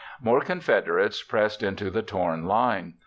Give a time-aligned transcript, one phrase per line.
[0.25, 2.95] _]More Confederates pressed into the torn line.